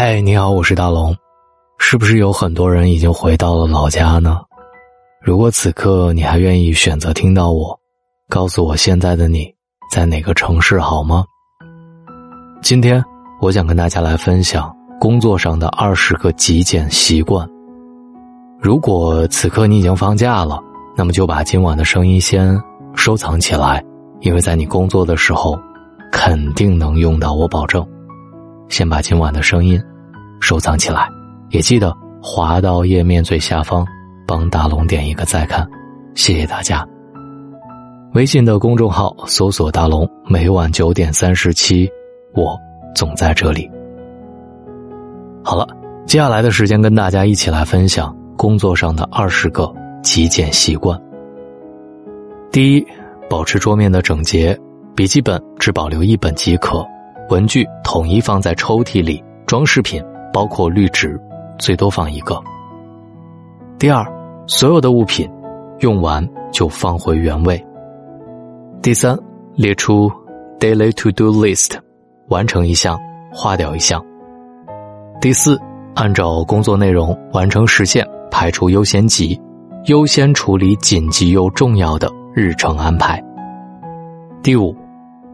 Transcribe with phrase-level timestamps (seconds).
[0.00, 1.12] 嗨，你好，我是大龙。
[1.80, 4.42] 是不是有很多人已经回到了老家呢？
[5.20, 7.76] 如果此刻你还愿意选择听到我，
[8.28, 9.52] 告诉我现在的你
[9.90, 11.24] 在哪个城市好吗？
[12.62, 13.04] 今天
[13.40, 17.44] 我想跟大家来分享工作上的二十个极简习惯。
[18.60, 20.62] 如果此刻你已经放假了，
[20.96, 22.56] 那么就把今晚的声音先
[22.94, 23.84] 收藏起来，
[24.20, 25.58] 因为在你工作的时候，
[26.12, 27.84] 肯定能用到，我保证。
[28.68, 29.82] 先把今晚的声音
[30.40, 31.08] 收藏起来，
[31.50, 33.86] 也记得滑到页面最下方，
[34.26, 35.66] 帮大龙点一个再看，
[36.14, 36.86] 谢谢大家。
[38.14, 41.88] 微信的公众号搜索“大龙”，每晚九点三十七，
[42.34, 42.58] 我
[42.94, 43.70] 总在这里。
[45.44, 45.66] 好了，
[46.06, 49.70] 接下来的时间跟大家一起来分享工作上的二十个
[50.02, 50.98] 极简习惯。
[52.50, 52.86] 第一，
[53.28, 54.58] 保持桌面的整洁，
[54.96, 56.84] 笔记本只保留一本即可。
[57.28, 61.20] 文具统一放在抽屉里，装饰品包括绿植，
[61.58, 62.40] 最多放一个。
[63.78, 64.04] 第二，
[64.46, 65.28] 所有的物品
[65.80, 67.64] 用完就放回原位。
[68.82, 69.18] 第三，
[69.54, 70.10] 列出
[70.58, 71.76] daily to do list，
[72.28, 72.98] 完成一项，
[73.32, 74.04] 划掉一项。
[75.20, 75.60] 第四，
[75.94, 79.40] 按照工作内容完成时限排出优先级，
[79.86, 83.22] 优先处理紧急又重要的日程安排。
[84.42, 84.74] 第五。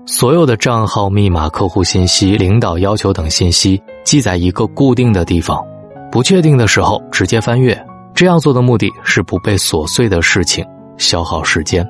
[0.07, 5.65] 所有的账号、密码、客户信息、领导要求等信息记在一个固定的地方，
[6.13, 7.75] 不确定的时候直接翻阅。
[8.15, 10.65] 这样做的目的是不被琐碎的事情
[10.99, 11.85] 消耗时间。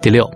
[0.00, 0.28] 第六，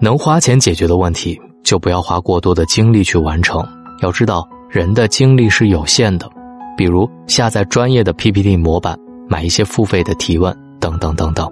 [0.00, 3.66] 能花钱解决的问题就不要花过多的精力去完成。
[4.02, 6.30] 要知道，人的精力是有限的，
[6.76, 8.96] 比如下载专业的 PPT 模板、
[9.28, 11.50] 买一些付费的提问等等等等。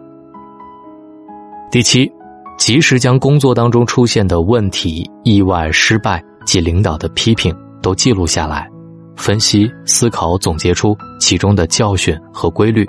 [1.71, 2.11] 第七。
[2.69, 8.69] 及时将工作当中出现的问题、意外、失败及领导的批评都记录下来，
[9.17, 12.87] 分析、思考、总结出其中的教训和规律，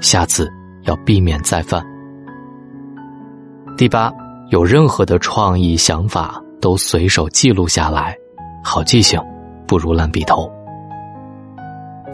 [0.00, 0.48] 下次
[0.84, 1.84] 要避免再犯。
[3.76, 4.10] 第八，
[4.48, 8.16] 有任何的创意想法都随手记录下来，
[8.64, 9.20] 好记性
[9.66, 10.50] 不如烂笔头。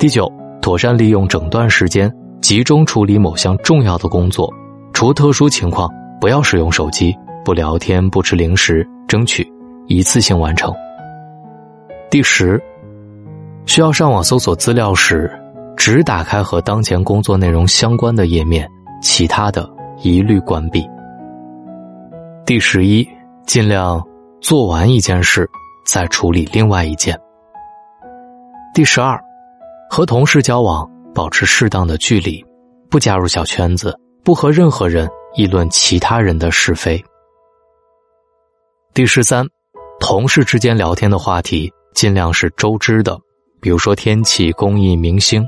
[0.01, 0.29] 第九，
[0.61, 4.53] 妥善利用整段时间，集中处理某项重要的工作，
[4.93, 5.89] 除特殊情况。
[6.21, 9.47] 不要使用手机，不聊天，不吃零食，争取
[9.87, 10.75] 一次性完成。
[12.11, 12.63] 第十，
[13.67, 15.31] 需要上网搜索资料时，
[15.77, 18.69] 只打开和当前工作内容相关的页面，
[19.03, 19.69] 其他的
[20.03, 20.89] 一律关闭。
[22.47, 23.07] 第十一，
[23.47, 24.03] 尽量
[24.41, 25.49] 做完一件事
[25.87, 27.19] 再处理另外一件。
[28.73, 29.21] 第十二，
[29.91, 32.45] 和同事交往保持适当的距离，
[32.91, 35.09] 不加入小圈子，不和任何人。
[35.35, 37.03] 议论其他人的是非。
[38.93, 39.45] 第十三，
[39.99, 43.19] 同事之间聊天的话题尽量是周知的，
[43.61, 45.45] 比如说天气、公益、明星，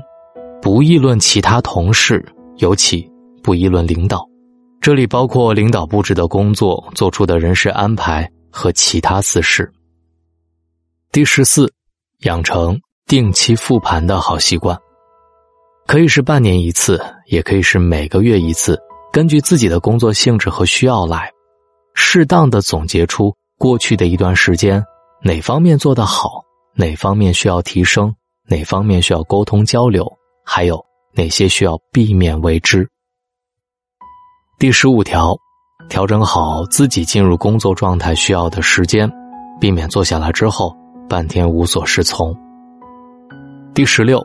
[0.61, 2.23] 不议论其他同事，
[2.57, 3.09] 尤其
[3.41, 4.27] 不议论领导。
[4.81, 9.71] 这里包括领导布置的工作、做出的人事安排和其他私事。
[11.13, 11.71] 第十四，
[12.23, 14.77] 养成定期复盘的好习惯，
[15.87, 18.77] 可以是半年一次，也可以是每个月一次。
[19.11, 21.31] 根据自己的工作性质和需要来，
[21.95, 24.83] 适当的总结出过去的一段时间
[25.23, 26.43] 哪方面做得好，
[26.75, 28.13] 哪方面需要提升，
[28.47, 30.05] 哪方面需要沟通交流，
[30.45, 30.83] 还有
[31.15, 32.87] 哪些需要避免为之。
[34.59, 35.35] 第十五条，
[35.89, 39.11] 调整好自己进入工作状态需要的时间，
[39.59, 40.75] 避免坐下来之后
[41.09, 42.35] 半天无所适从。
[43.73, 44.23] 第十六，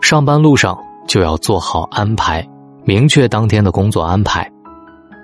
[0.00, 2.44] 上班路上就要做好安排。
[2.84, 4.50] 明确当天的工作安排，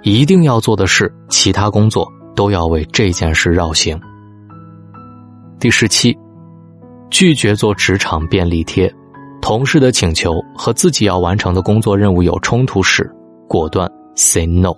[0.02, 3.98] 一定要做的事，其他工作都要为这件事绕行。
[5.58, 6.16] 第十七，
[7.10, 8.92] 拒绝做职场便利贴，
[9.40, 13.10] 同事的请求和自己要完成的工作任务有冲突时，
[13.48, 14.74] 果断 say no。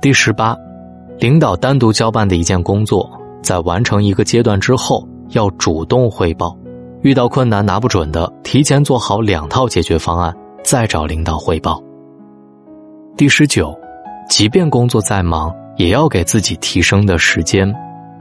[0.00, 0.56] 第十八，
[1.18, 3.08] 领导单独交办的一件工作，
[3.42, 6.56] 在完成一个阶段之后，要主动汇报，
[7.02, 10.34] 遇到困难拿不准的，提前做好两套解决方案。
[10.64, 11.80] 再找领导汇报。
[13.16, 13.78] 第十九，
[14.28, 17.72] 即便工作再忙，也要给自己提升的时间。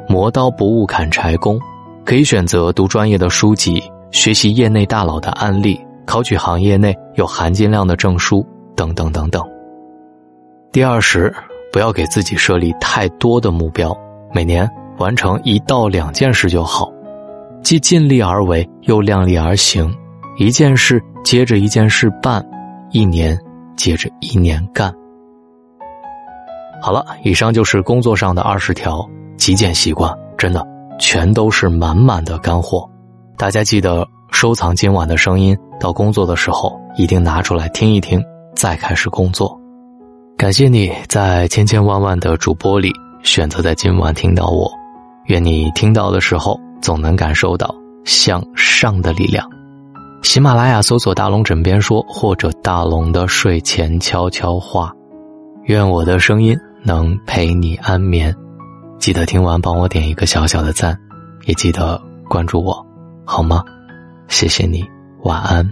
[0.10, 1.58] 磨刀不误砍柴工，
[2.04, 3.82] 可以选择读专业的书籍，
[4.12, 9.42] 学习业内大佬的案例，考取行业内有含金量的证书，等等等等。
[10.74, 11.34] 第二十，
[11.72, 13.98] 不要给自己设立太多的目标，
[14.34, 16.92] 每年完成一到两件事就好，
[17.64, 19.96] 既尽力而为，又量力而行。
[20.36, 22.44] 一件事接着一件事办，
[22.92, 23.38] 一年
[23.76, 24.92] 接着一年干。
[26.82, 29.08] 好了，以上就是工作上的二十条
[29.38, 30.66] 极简习惯，真的
[31.00, 32.90] 全都是满满的干货。
[33.38, 38.20] 大家记得收藏今晚的声音，到工作的时候一定拿出来听一听，
[38.56, 39.56] 再开始工作。
[40.36, 42.92] 感谢你在千千万万的主播里
[43.22, 44.70] 选择在今晚听到我，
[45.28, 49.48] 愿你听到的时候总能感受到向上的力量。
[50.24, 54.92] 喜马拉雅搜索“大龙枕边说”或者“大龙的睡前悄悄话”，
[55.68, 58.34] 愿我的声音能陪你安眠。
[58.98, 60.98] 记得听完帮我点一个小小的赞，
[61.46, 62.74] 也记得关注我，
[63.26, 63.62] 好吗？
[64.30, 64.84] 谢谢你，
[65.24, 65.70] 晚安。